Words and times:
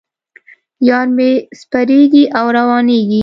یار 0.89 1.07
مې 1.15 1.31
سپریږي 1.59 2.23
او 2.37 2.45
روانېږي. 2.57 3.19